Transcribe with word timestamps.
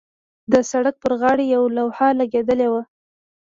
د 0.51 0.53
سړک 0.71 0.95
پر 1.03 1.11
غاړې 1.21 1.45
یوه 1.55 1.69
لوحه 1.77 2.07
لګېدلې 2.19 2.67
وه. 2.71 2.81